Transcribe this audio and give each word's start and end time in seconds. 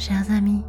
Chers 0.00 0.30
amis, 0.30 0.62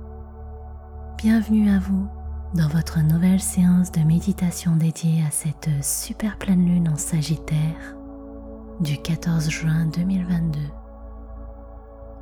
bienvenue 1.17 1.71
à 1.71 1.79
vous 1.79 2.05
dans 2.53 2.67
votre 2.67 2.99
nouvelle 2.99 3.39
séance 3.39 3.89
de 3.89 4.01
méditation 4.01 4.75
dédiée 4.75 5.23
à 5.25 5.31
cette 5.31 5.69
super 5.81 6.37
pleine 6.37 6.65
lune 6.65 6.89
en 6.89 6.97
Sagittaire 6.97 7.95
du 8.81 8.97
14 8.97 9.49
juin 9.49 9.85
2022. 9.85 10.59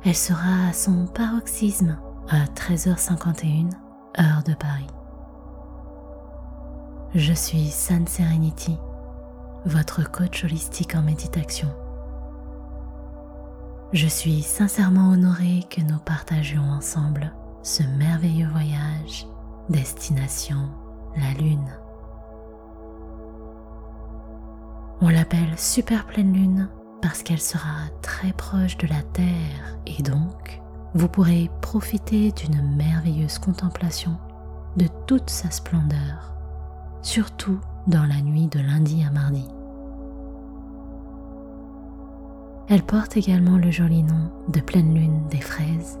Elle 0.04 0.14
sera 0.14 0.68
à 0.68 0.72
son 0.72 1.08
paroxysme 1.08 1.98
à 2.28 2.44
13h51 2.44 3.70
heure 4.20 4.44
de 4.46 4.54
Paris. 4.54 4.86
Je 7.16 7.32
suis 7.32 7.70
San 7.70 8.06
Serenity, 8.06 8.78
votre 9.64 10.08
coach 10.08 10.44
holistique 10.44 10.94
en 10.94 11.02
méditation. 11.02 11.70
Je 13.92 14.06
suis 14.06 14.42
sincèrement 14.42 15.10
honorée 15.10 15.64
que 15.68 15.80
nous 15.80 15.98
partagions 15.98 16.62
ensemble 16.62 17.32
ce 17.64 17.82
merveilleux 17.82 18.46
voyage 18.46 19.26
destination 19.68 20.68
la 21.16 21.32
Lune. 21.42 21.76
On 25.00 25.08
l'appelle 25.08 25.58
super 25.58 26.06
pleine 26.06 26.32
Lune 26.32 26.68
parce 27.02 27.24
qu'elle 27.24 27.40
sera 27.40 27.88
très 28.00 28.32
proche 28.32 28.76
de 28.76 28.86
la 28.86 29.02
Terre 29.12 29.78
et 29.86 30.02
donc 30.04 30.60
vous 30.94 31.08
pourrez 31.08 31.50
profiter 31.60 32.30
d'une 32.30 32.76
merveilleuse 32.76 33.40
contemplation 33.40 34.16
de 34.76 34.86
toute 35.08 35.30
sa 35.30 35.50
splendeur, 35.50 36.32
surtout 37.02 37.58
dans 37.88 38.06
la 38.06 38.20
nuit 38.20 38.46
de 38.46 38.60
lundi 38.60 39.02
à 39.04 39.10
mardi. 39.10 39.48
Elle 42.70 42.84
porte 42.84 43.16
également 43.16 43.58
le 43.58 43.72
joli 43.72 44.04
nom 44.04 44.30
de 44.46 44.60
pleine 44.60 44.94
lune 44.94 45.26
des 45.28 45.40
fraises 45.40 45.98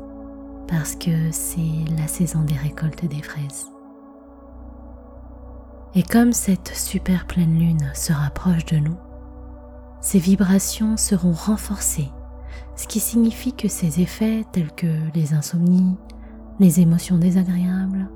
parce 0.68 0.94
que 0.94 1.32
c'est 1.32 1.84
la 1.98 2.06
saison 2.06 2.44
des 2.44 2.54
récoltes 2.54 3.04
des 3.04 3.22
fraises. 3.22 3.66
Et 5.96 6.04
comme 6.04 6.32
cette 6.32 6.68
super 6.68 7.26
pleine 7.26 7.58
lune 7.58 7.90
se 7.92 8.12
rapproche 8.12 8.64
de 8.66 8.76
nous, 8.76 8.96
ces 10.00 10.20
vibrations 10.20 10.96
seront 10.96 11.32
renforcées, 11.32 12.12
ce 12.76 12.86
qui 12.86 13.00
signifie 13.00 13.52
que 13.52 13.66
ces 13.66 14.00
effets 14.00 14.44
tels 14.52 14.70
que 14.70 15.10
les 15.12 15.34
insomnies, 15.34 15.96
les 16.60 16.78
émotions 16.78 17.18
désagréables, 17.18 18.08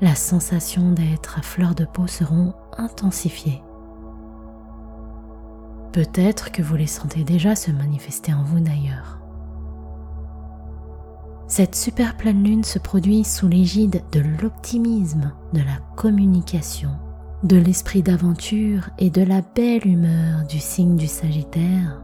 la 0.00 0.14
sensation 0.14 0.92
d'être 0.92 1.40
à 1.40 1.42
fleur 1.42 1.74
de 1.74 1.84
peau 1.84 2.06
seront 2.06 2.54
intensifiés. 2.76 3.60
Peut-être 5.98 6.52
que 6.52 6.62
vous 6.62 6.76
les 6.76 6.86
sentez 6.86 7.24
déjà 7.24 7.56
se 7.56 7.72
manifester 7.72 8.32
en 8.32 8.44
vous 8.44 8.60
d'ailleurs. 8.60 9.18
Cette 11.48 11.74
super 11.74 12.16
pleine 12.16 12.44
lune 12.44 12.62
se 12.62 12.78
produit 12.78 13.24
sous 13.24 13.48
l'égide 13.48 14.04
de 14.12 14.20
l'optimisme, 14.40 15.32
de 15.54 15.58
la 15.58 15.78
communication, 15.96 16.90
de 17.42 17.56
l'esprit 17.56 18.04
d'aventure 18.04 18.90
et 18.98 19.10
de 19.10 19.22
la 19.22 19.40
belle 19.56 19.88
humeur 19.88 20.46
du 20.48 20.60
signe 20.60 20.94
du 20.94 21.08
Sagittaire. 21.08 22.00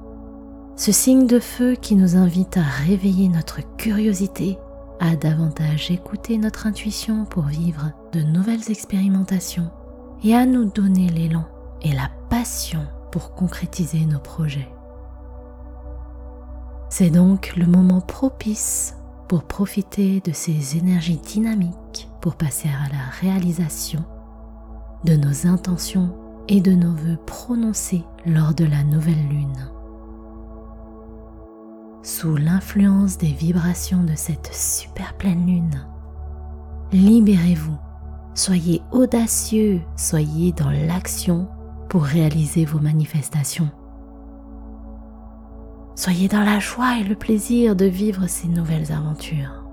Ce 0.74 0.90
signe 0.90 1.28
de 1.28 1.38
feu 1.38 1.76
qui 1.80 1.94
nous 1.94 2.16
invite 2.16 2.56
à 2.56 2.62
réveiller 2.62 3.28
notre 3.28 3.60
curiosité, 3.76 4.58
à 4.98 5.14
davantage 5.14 5.92
écouter 5.92 6.36
notre 6.38 6.66
intuition 6.66 7.26
pour 7.26 7.44
vivre 7.44 7.92
de 8.12 8.22
nouvelles 8.22 8.72
expérimentations 8.72 9.70
et 10.24 10.34
à 10.34 10.46
nous 10.46 10.64
donner 10.64 11.10
l'élan 11.10 11.44
et 11.80 11.92
la 11.92 12.10
passion 12.28 12.84
concrétiser 13.18 14.04
nos 14.06 14.18
projets. 14.18 14.68
C'est 16.90 17.10
donc 17.10 17.56
le 17.56 17.66
moment 17.66 18.00
propice 18.00 18.96
pour 19.28 19.44
profiter 19.44 20.20
de 20.20 20.32
ces 20.32 20.76
énergies 20.76 21.18
dynamiques 21.18 22.08
pour 22.20 22.36
passer 22.36 22.68
à 22.68 22.92
la 22.92 23.10
réalisation 23.20 24.04
de 25.04 25.14
nos 25.14 25.46
intentions 25.46 26.14
et 26.48 26.60
de 26.60 26.72
nos 26.72 26.92
voeux 26.92 27.18
prononcés 27.26 28.04
lors 28.26 28.54
de 28.54 28.64
la 28.64 28.84
nouvelle 28.84 29.28
lune. 29.28 29.70
Sous 32.02 32.36
l'influence 32.36 33.16
des 33.18 33.32
vibrations 33.32 34.04
de 34.04 34.14
cette 34.14 34.52
super 34.52 35.14
pleine 35.14 35.46
lune, 35.46 35.86
libérez-vous, 36.92 37.78
soyez 38.34 38.82
audacieux, 38.92 39.80
soyez 39.96 40.52
dans 40.52 40.70
l'action 40.70 41.48
pour 41.94 42.02
réaliser 42.02 42.64
vos 42.64 42.80
manifestations. 42.80 43.70
Soyez 45.94 46.26
dans 46.26 46.42
la 46.42 46.58
joie 46.58 46.98
et 46.98 47.04
le 47.04 47.14
plaisir 47.14 47.76
de 47.76 47.84
vivre 47.84 48.26
ces 48.26 48.48
nouvelles 48.48 48.90
aventures. 48.90 49.64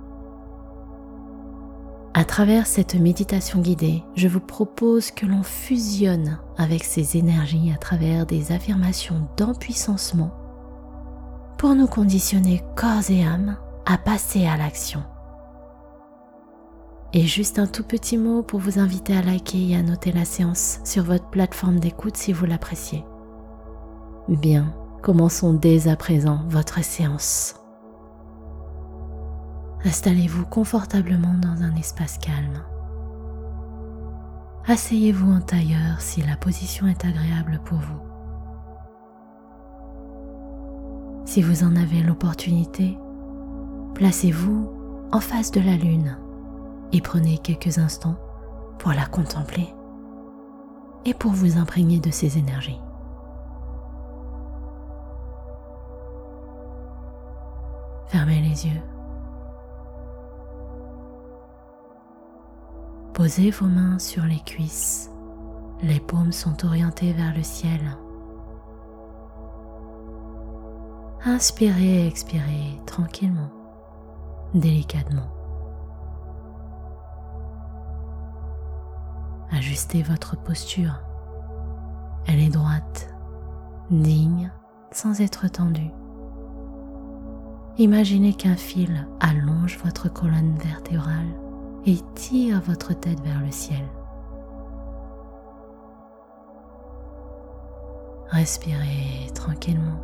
À 2.14 2.24
travers 2.24 2.68
cette 2.68 2.94
méditation 2.94 3.60
guidée, 3.60 4.04
je 4.16 4.28
vous 4.28 4.40
propose 4.40 5.10
que 5.10 5.26
l'on 5.26 5.42
fusionne 5.42 6.38
avec 6.58 6.84
ces 6.84 7.18
énergies 7.18 7.72
à 7.74 7.80
travers 7.80 8.28
des 8.28 8.52
affirmations 8.52 9.28
d'empuissancement 9.36 10.30
pour 11.58 11.74
nous 11.74 11.88
conditionner 11.88 12.62
corps 12.76 13.10
et 13.10 13.26
âme 13.26 13.58
à 13.88 13.98
passer 13.98 14.46
à 14.46 14.58
l'action. 14.58 15.02
Et 17.14 17.24
juste 17.24 17.60
un 17.60 17.68
tout 17.68 17.84
petit 17.84 18.18
mot 18.18 18.42
pour 18.42 18.62
vous 18.62 18.80
inviter 18.80 19.16
à 19.16 19.22
liker 19.22 19.72
et 19.72 19.76
à 19.76 19.84
noter 19.84 20.14
la 20.14 20.24
séance 20.24 20.80
sur 20.86 21.04
votre 21.04 21.30
plateforme 21.30 21.80
d'écoute 21.80 22.16
si 22.16 22.32
vous 22.32 22.46
l'appréciez. 22.46 23.04
Bien, 24.30 24.74
commençons 25.02 25.54
dès 25.54 25.90
à 25.90 25.98
présent 25.98 26.42
votre 26.48 26.82
séance. 26.84 27.56
Installez-vous 29.84 30.46
confortablement 30.46 31.34
dans 31.42 31.64
un 31.64 31.76
espace 31.76 32.18
calme. 32.18 32.64
Asseyez-vous 34.68 35.34
en 35.34 35.42
tailleur 35.42 36.00
si 36.00 36.22
la 36.22 36.38
position 36.38 36.88
est 36.88 37.04
agréable 37.04 37.60
pour 37.66 37.80
vous. 37.80 38.00
Si 41.26 41.42
vous 41.42 41.64
en 41.64 41.76
avez 41.76 42.04
l'opportunité, 42.04 42.98
placez-vous 43.96 44.70
en 45.12 45.20
face 45.20 45.52
de 45.52 45.60
la 45.60 45.76
lune 45.76 46.16
et 46.94 47.02
prenez 47.02 47.38
quelques 47.38 47.78
instants 47.78 48.16
pour 48.80 48.92
la 48.92 49.06
contempler 49.06 49.74
et 51.06 51.14
pour 51.14 51.32
vous 51.32 51.58
imprégner 51.58 52.00
de 52.00 52.12
ses 52.12 52.38
énergies. 52.38 52.80
Fermez 58.08 58.42
les 58.42 58.68
yeux. 58.68 58.82
Posez 63.14 63.52
vos 63.52 63.68
mains 63.68 64.00
sur 64.00 64.24
les 64.24 64.40
cuisses. 64.40 65.10
Les 65.82 66.00
paumes 66.00 66.32
sont 66.32 66.66
orientées 66.66 67.14
vers 67.14 67.34
le 67.36 67.44
ciel. 67.44 67.80
Inspirez 71.24 72.04
et 72.04 72.08
expirez 72.08 72.80
tranquillement, 72.86 73.50
délicatement. 74.54 75.41
Ajustez 79.52 80.02
votre 80.02 80.38
posture. 80.38 81.02
Elle 82.26 82.40
est 82.40 82.50
droite, 82.50 83.14
digne, 83.90 84.50
sans 84.92 85.20
être 85.20 85.50
tendue. 85.50 85.92
Imaginez 87.78 88.34
qu'un 88.34 88.56
fil 88.56 89.08
allonge 89.20 89.78
votre 89.84 90.08
colonne 90.08 90.56
vertébrale 90.56 91.28
et 91.86 91.98
tire 92.16 92.62
votre 92.62 92.94
tête 92.94 93.20
vers 93.22 93.42
le 93.42 93.52
ciel. 93.52 93.84
Respirez 98.30 99.30
tranquillement. 99.34 100.00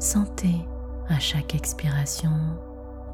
Sentez 0.00 0.66
à 1.08 1.20
chaque 1.20 1.54
expiration 1.54 2.32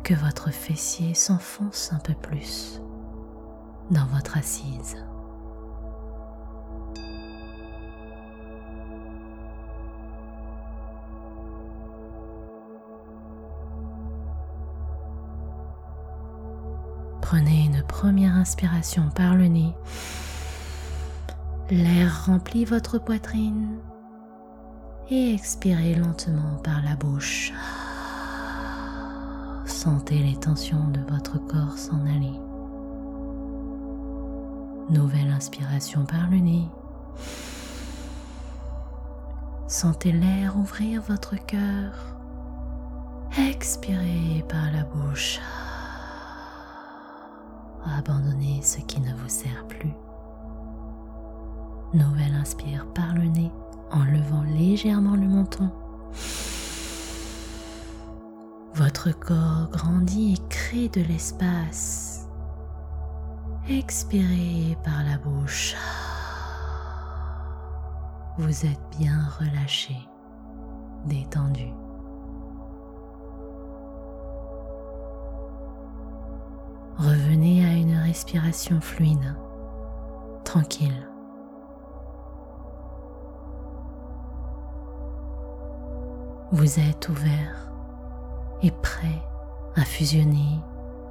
que 0.02 0.14
votre 0.14 0.50
fessier 0.50 1.12
s'enfonce 1.12 1.92
un 1.92 1.98
peu 1.98 2.14
plus 2.14 2.80
dans 3.92 4.06
votre 4.06 4.36
assise. 4.38 4.96
Prenez 17.20 17.64
une 17.64 17.82
première 17.84 18.34
inspiration 18.34 19.08
par 19.14 19.36
le 19.36 19.46
nez. 19.46 19.74
L'air 21.70 22.26
remplit 22.26 22.64
votre 22.64 22.98
poitrine 22.98 23.78
et 25.10 25.32
expirez 25.34 25.94
lentement 25.94 26.56
par 26.62 26.82
la 26.82 26.96
bouche. 26.96 27.52
Sentez 29.64 30.18
les 30.18 30.36
tensions 30.36 30.88
de 30.88 31.00
votre 31.10 31.38
corps 31.46 31.78
s'en 31.78 32.00
aller. 32.06 32.51
Nouvelle 34.92 35.30
inspiration 35.30 36.04
par 36.04 36.28
le 36.28 36.36
nez. 36.36 36.68
Sentez 39.66 40.12
l'air 40.12 40.58
ouvrir 40.58 41.00
votre 41.00 41.34
cœur 41.46 41.94
Expirez 43.38 44.44
par 44.50 44.70
la 44.70 44.84
bouche. 44.84 45.40
Abandonnez 47.86 48.60
ce 48.62 48.80
qui 48.80 49.00
ne 49.00 49.14
vous 49.14 49.30
sert 49.30 49.66
plus. 49.66 49.94
Nouvelle 51.94 52.34
inspire 52.34 52.84
par 52.92 53.14
le 53.14 53.24
nez 53.24 53.50
en 53.92 54.04
levant 54.04 54.42
légèrement 54.42 55.16
le 55.16 55.26
menton. 55.26 55.70
Votre 58.74 59.10
corps 59.18 59.70
grandit 59.70 60.34
et 60.34 60.48
crée 60.50 60.90
de 60.90 61.00
l'espace. 61.00 62.11
Expirez 63.68 64.76
par 64.82 65.04
la 65.04 65.18
bouche. 65.18 65.76
Vous 68.36 68.66
êtes 68.66 68.80
bien 68.98 69.28
relâché, 69.38 69.96
détendu. 71.06 71.72
Revenez 76.98 77.64
à 77.64 77.74
une 77.74 77.94
respiration 77.94 78.80
fluide, 78.80 79.36
tranquille. 80.44 81.08
Vous 86.50 86.80
êtes 86.80 87.08
ouvert 87.08 87.72
et 88.60 88.72
prêt 88.72 89.22
à 89.76 89.84
fusionner 89.84 90.60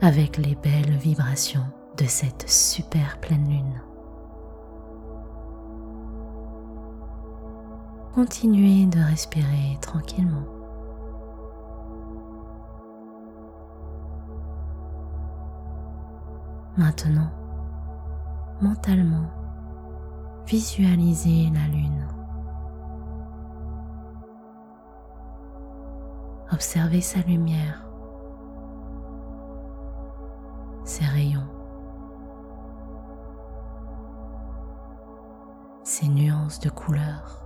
avec 0.02 0.36
les 0.38 0.56
belles 0.56 0.98
vibrations 0.98 1.66
de 1.98 2.06
cette 2.06 2.50
super 2.50 3.18
pleine 3.20 3.48
lune. 3.48 3.82
Continuez 8.14 8.88
de 8.88 9.00
respirer 9.00 9.78
tranquillement. 9.82 10.44
Maintenant, 16.78 17.30
mentalement, 18.62 19.30
visualisez 20.46 21.50
la 21.54 21.68
lune. 21.68 22.08
Observez 26.52 27.02
sa 27.02 27.20
lumière, 27.22 27.86
ses 30.84 31.06
rayons, 31.06 31.48
nuances 36.08 36.60
de 36.60 36.70
couleurs. 36.70 37.46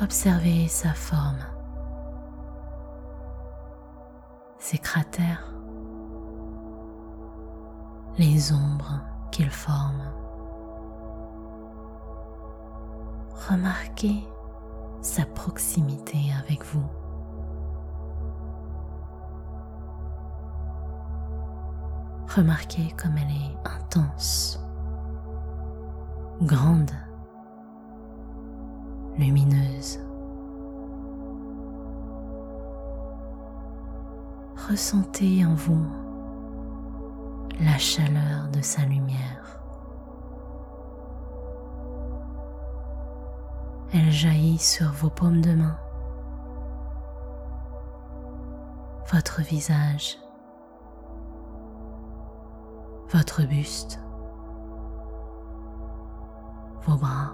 Observez 0.00 0.68
sa 0.68 0.94
forme, 0.94 1.44
ses 4.58 4.78
cratères, 4.78 5.52
les 8.18 8.52
ombres 8.52 9.00
qu'il 9.30 9.50
forme. 9.50 10.02
Remarquez 13.48 14.26
sa 15.00 15.24
proximité 15.24 16.18
avec 16.38 16.64
vous. 16.64 17.01
Remarquez 22.36 22.94
comme 22.96 23.18
elle 23.18 23.30
est 23.30 23.68
intense, 23.68 24.58
grande, 26.40 26.90
lumineuse. 29.18 30.00
Ressentez 34.66 35.44
en 35.44 35.52
vous 35.52 35.86
la 37.60 37.76
chaleur 37.76 38.48
de 38.50 38.62
sa 38.62 38.86
lumière. 38.86 39.60
Elle 43.92 44.10
jaillit 44.10 44.56
sur 44.56 44.90
vos 44.92 45.10
paumes 45.10 45.42
de 45.42 45.52
main, 45.52 45.78
votre 49.12 49.42
visage, 49.42 50.21
votre 53.12 53.42
buste, 53.42 54.00
vos 56.86 56.96
bras, 56.96 57.32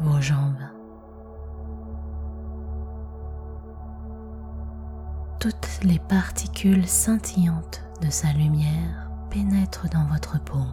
vos 0.00 0.20
jambes. 0.20 0.68
Toutes 5.38 5.80
les 5.82 5.98
particules 5.98 6.86
scintillantes 6.88 7.82
de 8.00 8.10
sa 8.10 8.32
lumière 8.32 9.10
pénètrent 9.30 9.88
dans 9.90 10.06
votre 10.06 10.42
peau. 10.42 10.66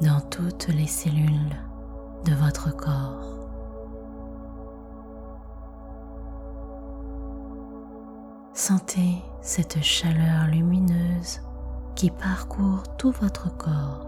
dans 0.00 0.20
toutes 0.20 0.68
les 0.68 0.86
cellules 0.86 1.56
de 2.26 2.34
votre 2.34 2.74
corps. 2.76 3.43
Sentez 8.56 9.16
cette 9.40 9.82
chaleur 9.82 10.46
lumineuse 10.46 11.40
qui 11.96 12.08
parcourt 12.08 12.84
tout 12.96 13.10
votre 13.10 13.54
corps 13.56 14.06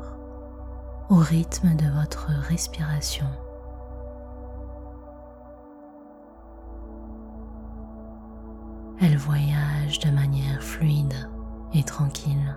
au 1.11 1.17
rythme 1.17 1.75
de 1.75 1.87
votre 1.91 2.29
respiration. 2.49 3.27
Elle 9.01 9.17
voyage 9.17 9.99
de 9.99 10.13
manière 10.13 10.63
fluide 10.63 11.29
et 11.75 11.83
tranquille. 11.83 12.57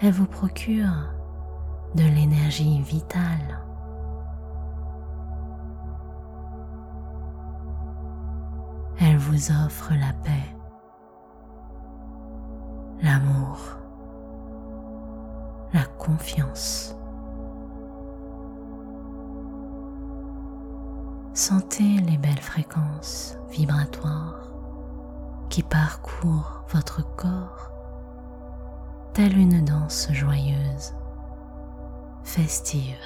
Elle 0.00 0.12
vous 0.12 0.26
procure 0.26 1.12
de 1.94 2.04
l'énergie 2.04 2.80
vitale. 2.80 3.63
Vous 9.24 9.50
offre 9.50 9.94
la 9.94 10.12
paix, 10.22 10.54
l'amour, 13.02 13.58
la 15.72 15.84
confiance. 15.98 16.94
Sentez 21.32 22.00
les 22.00 22.18
belles 22.18 22.38
fréquences 22.38 23.38
vibratoires 23.50 24.50
qui 25.48 25.62
parcourent 25.62 26.62
votre 26.68 27.02
corps 27.16 27.70
telle 29.14 29.38
une 29.38 29.64
danse 29.64 30.08
joyeuse, 30.12 30.92
festive. 32.24 32.98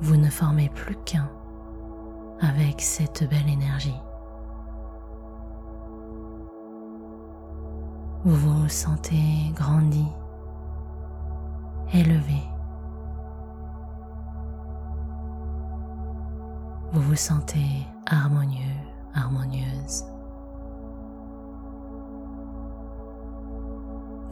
Vous 0.00 0.16
ne 0.16 0.28
formez 0.28 0.68
plus 0.68 0.96
qu'un 1.04 1.28
avec 2.40 2.80
cette 2.80 3.28
belle 3.28 3.48
énergie. 3.48 4.00
Vous 8.24 8.34
vous 8.34 8.68
sentez 8.68 9.52
grandi, 9.54 10.06
élevé. 11.92 12.42
Vous 16.92 17.02
vous 17.02 17.16
sentez 17.16 17.86
harmonieux, 18.06 18.80
harmonieuse. 19.14 20.04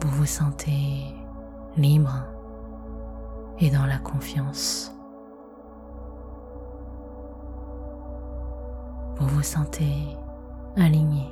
vous 0.03 0.09
vous 0.09 0.25
sentez 0.25 1.15
libre 1.77 2.25
et 3.59 3.69
dans 3.69 3.85
la 3.85 3.99
confiance. 3.99 4.92
Vous 9.17 9.27
vous 9.27 9.43
sentez 9.43 10.17
aligné. 10.75 11.27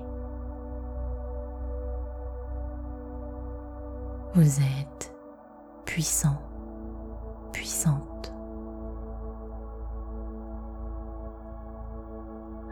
Vous 4.34 4.60
êtes 4.60 5.14
puissant, 5.86 6.42
puissante. 7.52 8.34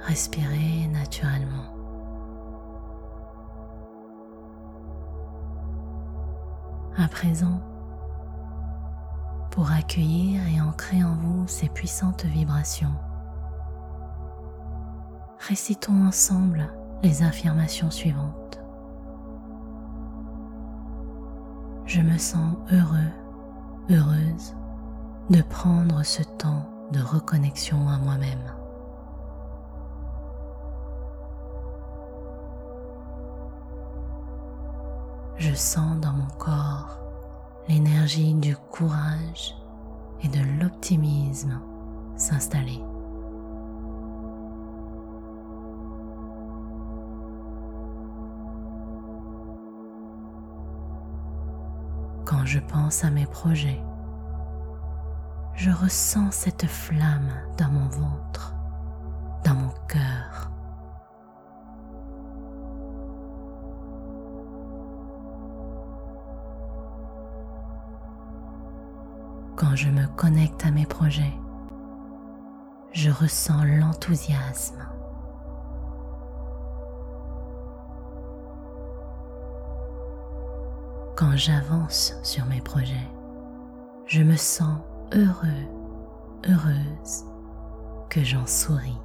Respirez 0.06 0.88
naturellement. 0.92 1.80
à 7.00 7.08
présent 7.08 7.62
pour 9.52 9.72
accueillir 9.72 10.42
et 10.50 10.62
ancrer 10.62 11.04
en 11.04 11.16
vous 11.16 11.48
ces 11.48 11.70
puissantes 11.70 12.26
vibrations. 12.26 12.94
Récitons 15.40 16.06
ensemble 16.06 16.72
les 17.02 17.24
affirmations 17.24 17.90
suivantes. 17.90 18.60
Je 21.86 22.02
me 22.02 22.18
sens 22.18 22.56
heureux, 22.72 23.10
heureuse 23.90 24.56
de 25.30 25.42
prendre 25.42 26.04
ce 26.04 26.24
temps 26.24 26.70
de 26.92 27.00
reconnexion 27.00 27.88
à 27.88 27.98
moi-même. 27.98 28.54
Je 35.38 35.54
sens 35.54 36.00
dans 36.02 36.12
mon 36.12 36.28
corps 36.38 37.00
l'énergie 37.68 38.34
du 38.34 38.58
courage 38.58 39.56
et 40.22 40.28
de 40.28 40.42
l'optimisme 40.60 41.62
s'installer. 42.18 42.84
Quand 52.30 52.46
je 52.46 52.60
pense 52.60 53.04
à 53.04 53.10
mes 53.10 53.26
projets, 53.26 53.82
je 55.56 55.72
ressens 55.72 56.30
cette 56.30 56.68
flamme 56.68 57.32
dans 57.58 57.70
mon 57.70 57.88
ventre, 57.88 58.54
dans 59.44 59.56
mon 59.56 59.72
cœur. 59.88 60.52
Quand 69.56 69.76
je 69.76 69.90
me 69.90 70.06
connecte 70.16 70.64
à 70.68 70.70
mes 70.70 70.86
projets, 70.86 71.34
je 72.92 73.10
ressens 73.10 73.64
l'enthousiasme. 73.64 74.99
Quand 81.20 81.36
j'avance 81.36 82.16
sur 82.24 82.46
mes 82.46 82.62
projets, 82.62 83.12
je 84.06 84.24
me 84.24 84.38
sens 84.38 84.80
heureux, 85.12 85.68
heureuse, 86.48 87.26
que 88.10 88.24
j'en 88.24 88.46
souris. 88.48 88.98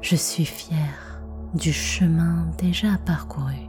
Je 0.00 0.14
suis 0.14 0.44
fière 0.44 1.20
du 1.54 1.72
chemin 1.72 2.46
déjà 2.58 2.96
parcouru. 3.04 3.68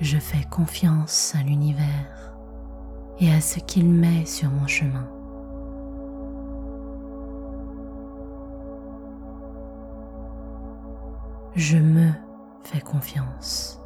Je 0.00 0.18
fais 0.18 0.44
confiance 0.50 1.32
à 1.38 1.44
l'univers 1.44 2.34
et 3.20 3.32
à 3.32 3.40
ce 3.40 3.60
qu'il 3.60 3.88
met 3.88 4.26
sur 4.26 4.50
mon 4.50 4.66
chemin. 4.66 5.08
Je 11.58 11.76
me 11.76 12.12
fais 12.62 12.80
confiance. 12.80 13.82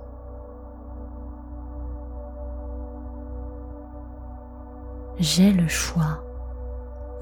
J'ai 5.19 5.55
le 5.55 5.67
choix 5.69 6.23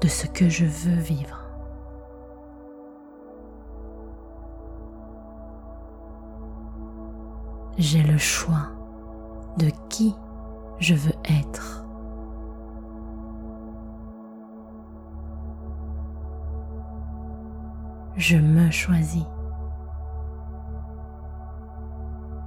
de 0.01 0.09
ce 0.09 0.27
que 0.27 0.49
je 0.49 0.65
veux 0.65 0.99
vivre. 0.99 1.39
J'ai 7.77 8.03
le 8.03 8.17
choix 8.17 8.73
de 9.55 9.71
qui 9.87 10.13
je 10.79 10.95
veux 10.95 11.15
être. 11.23 11.85
Je 18.17 18.35
me 18.35 18.69
choisis. 18.69 19.23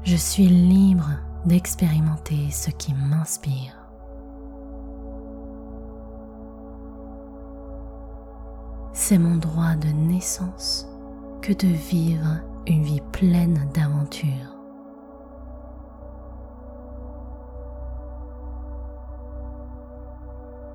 Je 0.04 0.16
suis 0.16 0.48
libre 0.48 1.08
d'expérimenter 1.46 2.50
ce 2.50 2.68
qui 2.68 2.92
m'inspire. 2.92 3.74
C'est 8.92 9.16
mon 9.16 9.36
droit 9.36 9.76
de 9.76 9.88
naissance 9.88 10.86
que 11.40 11.54
de 11.54 11.68
vivre 11.68 12.42
une 12.66 12.82
vie 12.82 13.00
pleine 13.12 13.66
d'aventures. 13.72 14.28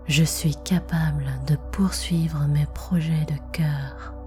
Je 0.08 0.24
suis 0.24 0.56
capable 0.64 1.28
de 1.46 1.56
poursuivre 1.72 2.48
mes 2.48 2.66
projets 2.74 3.26
de 3.26 3.38
cœur 3.52 4.19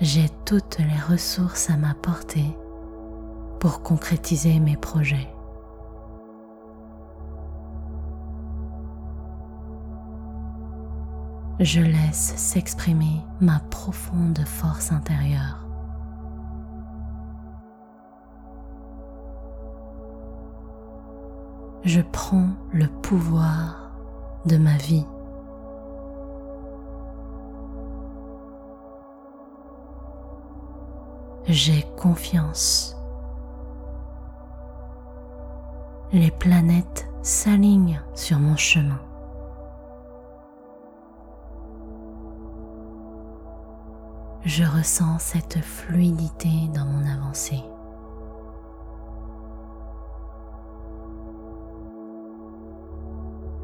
j'ai 0.00 0.28
toutes 0.44 0.78
les 0.78 1.00
ressources 1.12 1.70
à 1.70 1.76
ma 1.76 1.94
portée 1.94 2.56
pour 3.60 3.82
concrétiser 3.82 4.60
mes 4.60 4.76
projets. 4.76 5.28
Je 11.58 11.80
laisse 11.80 12.34
s'exprimer 12.36 13.22
ma 13.40 13.60
profonde 13.70 14.40
force 14.44 14.92
intérieure. 14.92 15.66
Je 21.84 22.02
prends 22.02 22.50
le 22.72 22.88
pouvoir 22.88 23.92
de 24.44 24.58
ma 24.58 24.76
vie. 24.76 25.06
J'ai 31.48 31.84
confiance. 31.96 32.96
Les 36.12 36.32
planètes 36.32 37.08
s'alignent 37.22 38.02
sur 38.14 38.40
mon 38.40 38.56
chemin. 38.56 39.00
Je 44.44 44.64
ressens 44.64 45.20
cette 45.20 45.60
fluidité 45.60 46.48
dans 46.74 46.84
mon 46.84 47.06
avancée. 47.08 47.62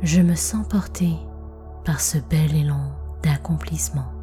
Je 0.03 0.21
me 0.21 0.37
sens 0.37 0.65
porté 0.69 1.17
par 1.85 2.01
ce 2.01 2.19
bel 2.19 2.55
élan 2.55 2.93
d'accomplissement. 3.25 4.22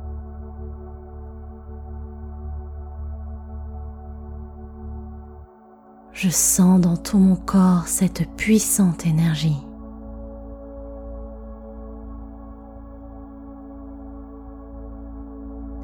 Je 6.22 6.28
sens 6.28 6.82
dans 6.82 6.98
tout 6.98 7.18
mon 7.18 7.38
corps 7.38 7.88
cette 7.88 8.30
puissante 8.36 9.06
énergie. 9.06 9.66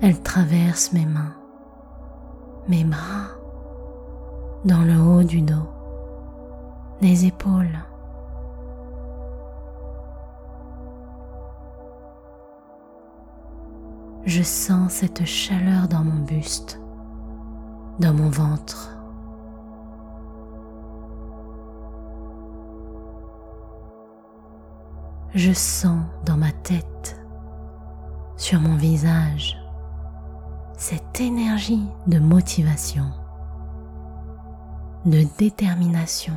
Elle 0.01 0.21
traverse 0.21 0.91
mes 0.91 1.05
mains, 1.05 1.33
mes 2.67 2.83
bras, 2.83 3.29
dans 4.65 4.81
le 4.81 4.97
haut 4.99 5.23
du 5.23 5.39
dos, 5.39 5.69
les 6.99 7.27
épaules. 7.27 7.79
Je 14.25 14.43
sens 14.43 14.91
cette 14.91 15.23
chaleur 15.23 15.87
dans 15.87 16.03
mon 16.03 16.25
buste, 16.25 16.81
dans 17.99 18.13
mon 18.13 18.29
ventre. 18.29 18.94
Je 25.35 25.51
sens 25.51 25.99
dans 26.25 26.37
ma 26.37 26.51
tête, 26.51 27.19
sur 28.37 28.61
mon 28.61 28.77
visage, 28.77 29.57
cette 30.77 31.19
énergie 31.19 31.85
de 32.07 32.19
motivation, 32.19 33.05
de 35.05 35.23
détermination, 35.37 36.33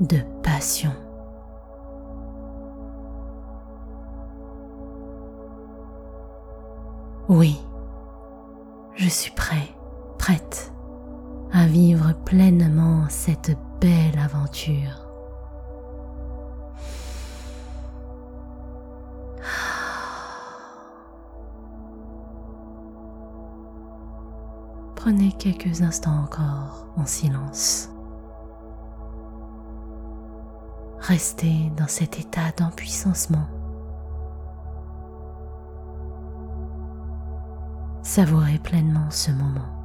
de 0.00 0.20
passion. 0.42 0.92
Oui, 7.28 7.60
je 8.94 9.08
suis 9.08 9.32
prêt, 9.32 9.68
prête 10.18 10.72
à 11.52 11.66
vivre 11.66 12.14
pleinement 12.24 13.04
cette 13.10 13.56
belle 13.78 14.18
aventure. 14.18 15.11
Prenez 25.02 25.32
quelques 25.32 25.82
instants 25.82 26.16
encore 26.22 26.86
en 26.96 27.04
silence. 27.06 27.90
Restez 31.00 31.72
dans 31.76 31.88
cet 31.88 32.20
état 32.20 32.52
d'empuissancement. 32.56 33.48
Savourez 38.04 38.60
pleinement 38.60 39.10
ce 39.10 39.32
moment. 39.32 39.81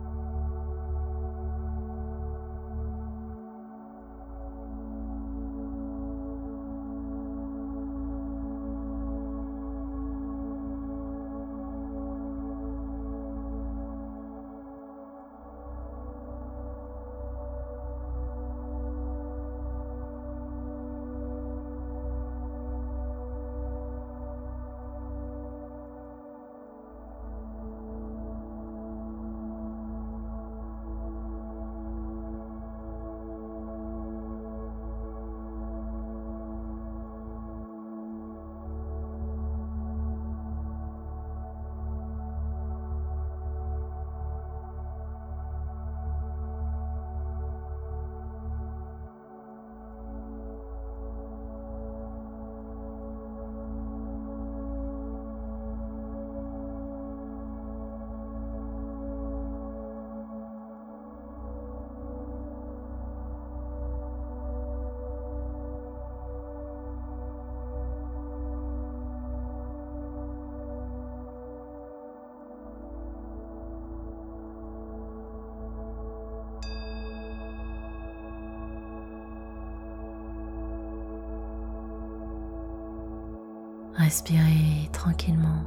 Respirez 84.07 84.89
tranquillement. 84.93 85.65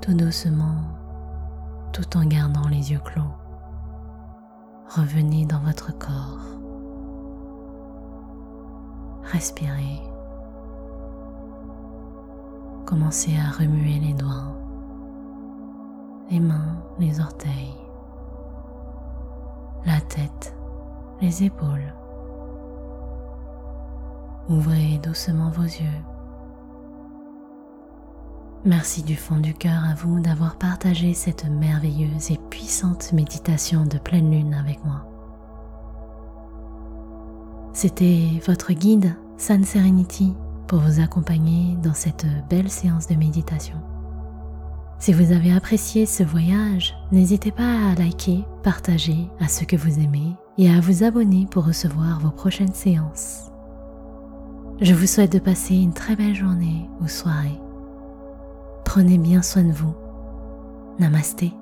Tout 0.00 0.14
doucement, 0.14 0.82
tout 1.92 2.16
en 2.16 2.24
gardant 2.24 2.66
les 2.66 2.90
yeux 2.90 2.98
clos. 2.98 3.22
Revenez 4.96 5.46
dans 5.46 5.60
votre 5.60 5.96
corps. 5.96 6.40
Respirez. 9.30 10.02
Commencez 12.84 13.36
à 13.38 13.52
remuer 13.56 14.00
les 14.00 14.14
doigts, 14.14 14.56
les 16.30 16.40
mains, 16.40 16.82
les 16.98 17.20
orteils, 17.20 17.78
la 19.86 20.00
tête, 20.00 20.52
les 21.20 21.44
épaules. 21.44 21.94
Ouvrez 24.48 24.98
doucement 25.02 25.50
vos 25.50 25.62
yeux. 25.62 26.02
Merci 28.64 29.02
du 29.02 29.16
fond 29.16 29.38
du 29.38 29.54
cœur 29.54 29.84
à 29.84 29.94
vous 29.94 30.20
d'avoir 30.20 30.56
partagé 30.56 31.14
cette 31.14 31.46
merveilleuse 31.46 32.30
et 32.30 32.38
puissante 32.50 33.12
méditation 33.12 33.84
de 33.86 33.98
pleine 33.98 34.30
lune 34.30 34.54
avec 34.54 34.84
moi. 34.84 35.04
C'était 37.72 38.40
votre 38.46 38.72
guide 38.72 39.16
Sun 39.38 39.64
Serenity 39.64 40.34
pour 40.68 40.80
vous 40.80 41.00
accompagner 41.00 41.76
dans 41.82 41.94
cette 41.94 42.26
belle 42.48 42.70
séance 42.70 43.06
de 43.06 43.14
méditation. 43.14 43.76
Si 44.98 45.12
vous 45.12 45.32
avez 45.32 45.52
apprécié 45.52 46.06
ce 46.06 46.22
voyage, 46.22 46.94
n'hésitez 47.10 47.50
pas 47.50 47.90
à 47.90 47.94
liker, 47.96 48.44
partager 48.62 49.28
à 49.40 49.48
ceux 49.48 49.66
que 49.66 49.76
vous 49.76 49.98
aimez 49.98 50.36
et 50.58 50.70
à 50.70 50.80
vous 50.80 51.02
abonner 51.02 51.46
pour 51.50 51.66
recevoir 51.66 52.20
vos 52.20 52.30
prochaines 52.30 52.74
séances. 52.74 53.51
Je 54.80 54.94
vous 54.94 55.06
souhaite 55.06 55.32
de 55.32 55.38
passer 55.38 55.74
une 55.74 55.92
très 55.92 56.16
belle 56.16 56.34
journée 56.34 56.88
ou 57.00 57.08
soirée. 57.08 57.60
Prenez 58.84 59.18
bien 59.18 59.42
soin 59.42 59.62
de 59.62 59.72
vous. 59.72 59.94
Namasté. 60.98 61.52